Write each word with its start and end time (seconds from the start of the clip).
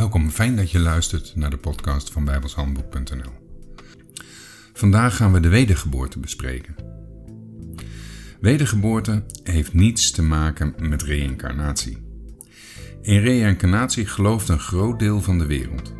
Welkom, 0.00 0.30
fijn 0.30 0.56
dat 0.56 0.70
je 0.70 0.78
luistert 0.78 1.32
naar 1.36 1.50
de 1.50 1.56
podcast 1.56 2.12
van 2.12 2.24
bijbelshandboek.nl. 2.24 3.32
Vandaag 4.72 5.16
gaan 5.16 5.32
we 5.32 5.40
de 5.40 5.48
wedergeboorte 5.48 6.18
bespreken. 6.18 6.74
Wedergeboorte 8.40 9.24
heeft 9.42 9.74
niets 9.74 10.10
te 10.10 10.22
maken 10.22 10.74
met 10.78 11.02
reïncarnatie. 11.02 11.98
In 13.02 13.20
reïncarnatie 13.20 14.06
gelooft 14.06 14.48
een 14.48 14.58
groot 14.58 14.98
deel 14.98 15.20
van 15.22 15.38
de 15.38 15.46
wereld. 15.46 15.92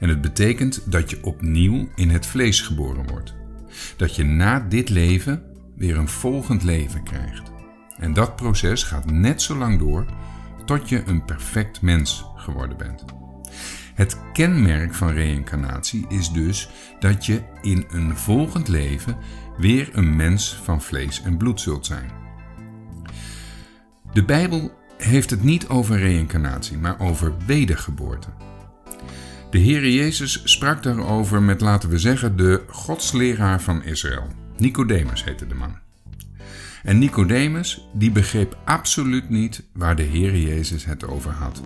En 0.00 0.08
het 0.08 0.20
betekent 0.20 0.92
dat 0.92 1.10
je 1.10 1.24
opnieuw 1.24 1.88
in 1.94 2.10
het 2.10 2.26
vlees 2.26 2.60
geboren 2.60 3.06
wordt. 3.06 3.34
Dat 3.96 4.16
je 4.16 4.24
na 4.24 4.60
dit 4.60 4.88
leven 4.88 5.42
weer 5.76 5.96
een 5.96 6.08
volgend 6.08 6.62
leven 6.62 7.02
krijgt. 7.02 7.50
En 7.96 8.12
dat 8.12 8.36
proces 8.36 8.82
gaat 8.82 9.10
net 9.10 9.42
zo 9.42 9.56
lang 9.56 9.78
door 9.78 10.06
tot 10.70 10.88
je 10.88 11.02
een 11.06 11.24
perfect 11.24 11.82
mens 11.82 12.24
geworden 12.36 12.76
bent. 12.76 13.04
Het 13.94 14.18
kenmerk 14.32 14.94
van 14.94 15.12
reïncarnatie 15.12 16.06
is 16.08 16.30
dus 16.30 16.68
dat 17.00 17.26
je 17.26 17.42
in 17.62 17.84
een 17.88 18.16
volgend 18.16 18.68
leven 18.68 19.16
weer 19.58 19.88
een 19.92 20.16
mens 20.16 20.54
van 20.62 20.82
vlees 20.82 21.22
en 21.22 21.36
bloed 21.36 21.60
zult 21.60 21.86
zijn. 21.86 22.10
De 24.12 24.24
Bijbel 24.24 24.72
heeft 24.96 25.30
het 25.30 25.42
niet 25.42 25.68
over 25.68 25.98
reïncarnatie, 25.98 26.78
maar 26.78 27.00
over 27.00 27.34
wedergeboorte. 27.46 28.28
De 29.50 29.60
Heere 29.60 29.94
Jezus 29.94 30.40
sprak 30.44 30.82
daarover 30.82 31.42
met, 31.42 31.60
laten 31.60 31.88
we 31.88 31.98
zeggen, 31.98 32.36
de 32.36 32.64
godsleraar 32.68 33.62
van 33.62 33.82
Israël. 33.82 34.26
Nicodemus 34.56 35.24
heette 35.24 35.46
de 35.46 35.54
man. 35.54 35.89
En 36.82 36.98
Nicodemus, 36.98 37.88
die 37.92 38.10
begreep 38.10 38.58
absoluut 38.64 39.28
niet 39.28 39.62
waar 39.72 39.96
de 39.96 40.04
Heere 40.04 40.42
Jezus 40.42 40.84
het 40.84 41.06
over 41.06 41.30
had. 41.30 41.60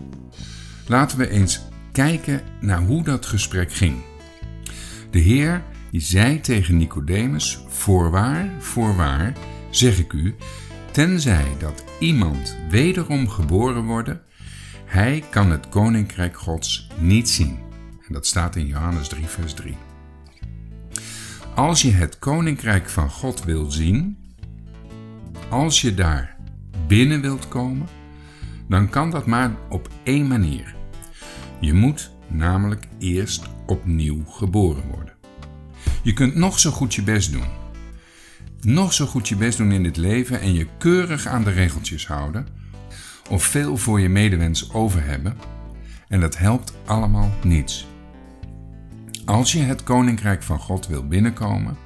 Laten 0.86 1.18
we 1.18 1.28
eens 1.28 1.60
kijken 1.92 2.42
naar 2.60 2.80
hoe 2.80 3.04
dat 3.04 3.26
gesprek 3.26 3.72
ging. 3.72 3.96
De 5.10 5.18
Heer 5.18 5.62
die 5.90 6.02
zei 6.02 6.40
tegen 6.40 6.76
Nicodemus: 6.76 7.58
Voorwaar, 7.68 8.50
voorwaar, 8.58 9.32
zeg 9.70 9.98
ik 9.98 10.12
u, 10.12 10.34
tenzij 10.90 11.46
dat 11.58 11.84
iemand 11.98 12.56
wederom 12.70 13.28
geboren 13.28 13.84
worden, 13.84 14.20
hij 14.84 15.24
kan 15.30 15.50
het 15.50 15.68
koninkrijk 15.68 16.36
Gods 16.36 16.88
niet 16.98 17.28
zien. 17.28 17.58
En 18.06 18.12
dat 18.12 18.26
staat 18.26 18.56
in 18.56 18.66
Johannes 18.66 19.08
3, 19.08 19.26
vers 19.26 19.54
3. 19.54 19.76
Als 21.54 21.82
je 21.82 21.90
het 21.90 22.18
koninkrijk 22.18 22.88
van 22.88 23.10
God 23.10 23.44
wil 23.44 23.70
zien, 23.70 24.16
als 25.54 25.80
je 25.80 25.94
daar 25.94 26.36
binnen 26.86 27.20
wilt 27.20 27.48
komen, 27.48 27.86
dan 28.68 28.88
kan 28.88 29.10
dat 29.10 29.26
maar 29.26 29.56
op 29.68 29.88
één 30.02 30.26
manier. 30.26 30.74
Je 31.60 31.72
moet 31.72 32.10
namelijk 32.28 32.88
eerst 32.98 33.48
opnieuw 33.66 34.24
geboren 34.24 34.88
worden. 34.88 35.14
Je 36.02 36.12
kunt 36.12 36.34
nog 36.34 36.58
zo 36.58 36.70
goed 36.70 36.94
je 36.94 37.02
best 37.02 37.32
doen. 37.32 37.48
Nog 38.60 38.92
zo 38.92 39.06
goed 39.06 39.28
je 39.28 39.36
best 39.36 39.58
doen 39.58 39.72
in 39.72 39.82
dit 39.82 39.96
leven 39.96 40.40
en 40.40 40.54
je 40.54 40.66
keurig 40.78 41.26
aan 41.26 41.44
de 41.44 41.50
regeltjes 41.50 42.06
houden. 42.06 42.46
Of 43.30 43.44
veel 43.44 43.76
voor 43.76 44.00
je 44.00 44.08
medewens 44.08 44.72
over 44.72 45.04
hebben. 45.04 45.36
En 46.08 46.20
dat 46.20 46.38
helpt 46.38 46.74
allemaal 46.84 47.30
niets. 47.44 47.86
Als 49.24 49.52
je 49.52 49.60
het 49.60 49.82
koninkrijk 49.82 50.42
van 50.42 50.58
God 50.58 50.86
wil 50.86 51.06
binnenkomen, 51.06 51.76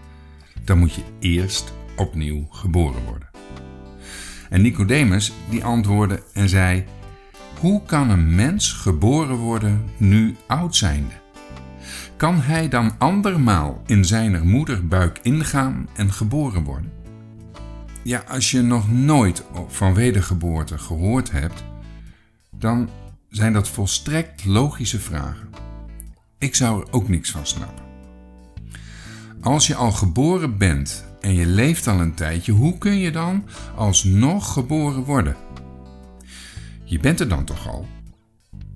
dan 0.65 0.79
moet 0.79 0.95
je 0.95 1.03
eerst 1.19 1.73
opnieuw 1.97 2.47
geboren 2.51 3.05
worden. 3.05 3.38
En 4.49 4.63
Nicodemus 4.63 5.33
die 5.51 5.65
antwoordde 5.65 6.23
en 6.33 6.49
zei: 6.49 6.85
Hoe 7.61 7.83
kan 7.83 8.11
een 8.11 8.35
mens 8.35 8.73
geboren 8.73 9.37
worden 9.37 9.85
nu 9.97 10.37
oud 10.47 10.77
zijnde? 10.77 11.15
Kan 12.17 12.41
hij 12.41 12.69
dan 12.69 12.95
andermaal 12.99 13.83
in 13.87 14.05
zijner 14.05 14.45
moederbuik 14.45 15.19
ingaan 15.23 15.89
en 15.97 16.13
geboren 16.13 16.63
worden? 16.65 16.93
Ja, 18.03 18.25
als 18.29 18.51
je 18.51 18.63
nog 18.63 18.93
nooit 18.93 19.45
van 19.69 19.95
wedergeboorte 19.95 20.79
gehoord 20.79 21.31
hebt, 21.31 21.65
dan 22.51 22.89
zijn 23.29 23.53
dat 23.53 23.69
volstrekt 23.69 24.45
logische 24.45 25.01
vragen. 25.01 25.49
Ik 26.39 26.55
zou 26.55 26.81
er 26.81 26.93
ook 26.93 27.09
niks 27.09 27.31
van 27.31 27.47
snappen. 27.47 27.85
Als 29.41 29.67
je 29.67 29.75
al 29.75 29.93
geboren 29.93 30.59
bent 30.59 31.08
en 31.29 31.35
je 31.35 31.47
leeft 31.47 31.87
al 31.87 32.01
een 32.01 32.15
tijdje, 32.15 32.53
hoe 32.53 32.79
kun 32.79 32.99
je 32.99 33.11
dan 33.11 33.45
alsnog 33.77 34.53
geboren 34.53 35.03
worden? 35.03 35.37
Je 36.85 36.99
bent 36.99 37.21
er 37.21 37.29
dan 37.29 37.45
toch 37.45 37.69
al? 37.69 37.87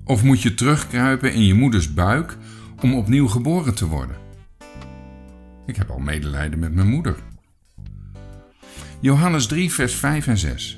Of 0.03 0.23
moet 0.23 0.41
je 0.41 0.53
terugkruipen 0.53 1.33
in 1.33 1.45
je 1.45 1.53
moeders 1.53 1.93
buik 1.93 2.37
om 2.81 2.95
opnieuw 2.95 3.27
geboren 3.27 3.75
te 3.75 3.87
worden? 3.87 4.15
Ik 5.65 5.75
heb 5.75 5.89
al 5.89 5.99
medelijden 5.99 6.59
met 6.59 6.73
mijn 6.73 6.87
moeder. 6.87 7.15
Johannes 8.99 9.45
3, 9.45 9.71
vers 9.71 9.93
5 9.93 10.27
en 10.27 10.37
6. 10.37 10.77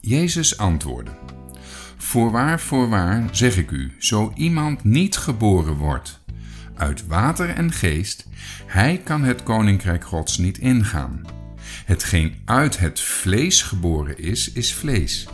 Jezus 0.00 0.58
antwoordde: 0.58 1.12
Voorwaar, 1.96 2.60
voorwaar, 2.60 3.28
zeg 3.30 3.56
ik 3.56 3.70
u, 3.70 3.92
zo 3.98 4.32
iemand 4.36 4.84
niet 4.84 5.16
geboren 5.16 5.74
wordt 5.74 6.19
uit 6.74 7.06
water 7.06 7.48
en 7.48 7.72
geest, 7.72 8.26
hij 8.66 9.00
kan 9.04 9.22
het 9.22 9.42
koninkrijk 9.42 10.04
Gods 10.04 10.38
niet 10.38 10.58
ingaan. 10.58 11.22
Hetgeen 11.84 12.34
uit 12.44 12.78
het 12.78 13.00
vlees 13.00 13.62
geboren 13.62 14.18
is, 14.18 14.52
is 14.52 14.74
vlees. 14.74 15.28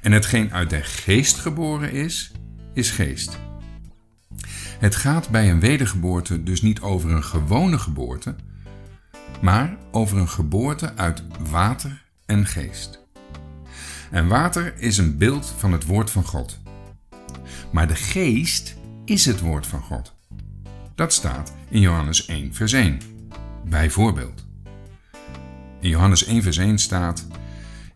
En 0.00 0.12
hetgeen 0.12 0.52
uit 0.52 0.70
de 0.70 0.82
geest 0.82 1.36
geboren 1.36 1.92
is, 1.92 2.32
is 2.74 2.90
geest. 2.90 3.38
Het 4.78 4.96
gaat 4.96 5.28
bij 5.28 5.50
een 5.50 5.60
wedergeboorte 5.60 6.42
dus 6.42 6.62
niet 6.62 6.80
over 6.80 7.10
een 7.10 7.24
gewone 7.24 7.78
geboorte, 7.78 8.34
maar 9.40 9.76
over 9.90 10.18
een 10.18 10.28
geboorte 10.28 10.96
uit 10.96 11.22
water 11.50 12.02
en 12.26 12.46
geest. 12.46 13.04
En 14.10 14.28
water 14.28 14.74
is 14.78 14.98
een 14.98 15.18
beeld 15.18 15.54
van 15.58 15.72
het 15.72 15.84
woord 15.84 16.10
van 16.10 16.24
God. 16.24 16.60
Maar 17.72 17.88
de 17.88 17.94
geest 17.94 18.76
is 19.04 19.26
het 19.26 19.40
woord 19.40 19.66
van 19.66 19.80
God. 19.80 20.15
Dat 20.96 21.12
staat 21.12 21.52
in 21.68 21.80
Johannes 21.80 22.26
1, 22.26 22.54
vers 22.54 22.72
1. 22.72 23.00
Bijvoorbeeld. 23.64 24.46
In 25.80 25.88
Johannes 25.88 26.24
1, 26.24 26.42
vers 26.42 26.56
1 26.56 26.78
staat: 26.78 27.26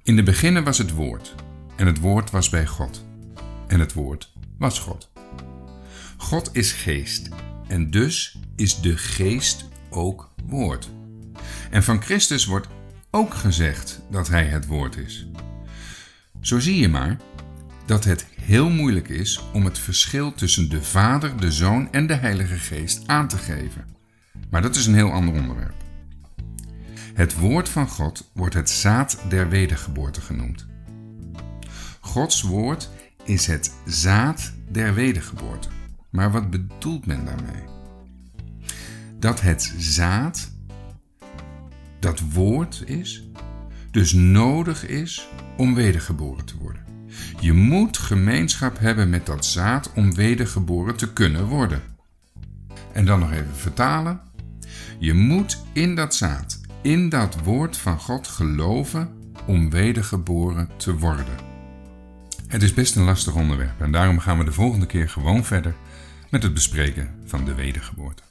In 0.03 0.17
de 0.17 0.23
beginnen 0.23 0.65
was 0.65 0.79
het 0.79 0.91
woord, 0.91 1.35
en 1.77 1.87
het 1.87 1.99
woord 1.99 2.31
was 2.31 2.49
bij 2.49 2.67
God, 2.67 3.05
en 3.67 3.81
het 3.81 3.93
woord 3.93 4.33
was 4.59 4.79
God. 4.79 5.11
God 6.17 6.51
is 6.53 6.73
geest, 6.73 7.29
en 7.69 7.91
dus 7.91 8.39
is 8.57 8.81
de 8.81 8.97
geest 8.97 9.69
ook 9.91 10.31
woord. 10.45 10.91
En 11.71 11.83
van 11.83 12.03
Christus 12.03 12.47
wordt 12.47 12.69
ook 13.11 13.35
gezegd 13.35 14.01
dat 14.11 14.29
hij 14.29 14.45
het 14.45 14.67
woord 14.67 14.97
is. 14.97 15.27
Zo 16.41 16.59
zie 16.59 16.81
je 16.81 16.89
maar 16.89 17.17
dat 17.91 18.05
het 18.05 18.27
heel 18.41 18.71
moeilijk 18.71 19.09
is 19.09 19.43
om 19.53 19.65
het 19.65 19.79
verschil 19.79 20.33
tussen 20.33 20.69
de 20.69 20.83
Vader, 20.83 21.41
de 21.41 21.53
Zoon 21.53 21.93
en 21.93 22.07
de 22.07 22.15
Heilige 22.15 22.59
Geest 22.59 23.03
aan 23.07 23.29
te 23.29 23.37
geven. 23.37 23.85
Maar 24.51 24.63
dat 24.63 24.77
is 24.77 24.87
een 24.87 24.95
heel 24.95 25.13
ander 25.13 25.35
onderwerp. 25.35 25.75
Het 27.15 27.39
woord 27.39 27.69
van 27.69 27.89
God 27.89 28.31
wordt 28.35 28.55
het 28.55 28.71
zaad 28.71 29.19
der 29.29 29.49
wedergeboorte 29.49 30.21
genoemd. 30.21 30.67
Gods 32.01 32.43
woord 32.43 32.91
is 33.25 33.47
het 33.47 33.73
zaad 33.87 34.53
der 34.69 34.95
wedergeboorte. 34.95 35.69
Maar 36.11 36.31
wat 36.31 36.51
bedoelt 36.51 37.07
men 37.07 37.25
daarmee? 37.25 37.65
Dat 39.19 39.41
het 39.41 39.75
zaad, 39.79 40.51
dat 41.99 42.21
woord 42.21 42.83
is, 42.87 43.29
dus 43.91 44.13
nodig 44.13 44.87
is 44.87 45.29
om 45.57 45.75
wedergeboren 45.75 46.45
te 46.45 46.59
worden. 46.59 46.90
Je 47.41 47.53
moet 47.53 47.99
gemeenschap 47.99 48.79
hebben 48.79 49.11
met 49.11 49.27
dat 49.27 49.45
zaad 49.45 49.93
om 49.95 50.15
wedergeboren 50.15 50.97
te 50.97 51.13
kunnen 51.13 51.47
worden. 51.47 51.83
En 52.93 53.05
dan 53.05 53.19
nog 53.19 53.33
even 53.33 53.57
vertalen. 53.57 54.21
Je 54.99 55.15
moet 55.15 55.63
in 55.73 55.95
dat 55.95 56.15
zaad, 56.15 56.61
in 56.83 57.09
dat 57.09 57.37
woord 57.45 57.77
van 57.77 57.99
God 57.99 58.27
geloven 58.27 59.09
om 59.47 59.71
wedergeboren 59.71 60.69
te 60.77 60.97
worden. 60.99 61.35
Het 62.47 62.63
is 62.63 62.75
best 62.75 62.97
een 62.97 63.05
lastig 63.05 63.35
onderwerp 63.35 63.81
en 63.81 63.93
daarom 63.93 64.19
gaan 64.19 64.39
we 64.39 64.45
de 64.45 64.53
volgende 64.53 64.87
keer 64.87 65.09
gewoon 65.09 65.45
verder 65.45 65.75
met 66.31 66.43
het 66.43 66.55
bespreken 66.55 67.15
van 67.25 67.45
de 67.45 67.55
wedergeboorte. 67.55 68.23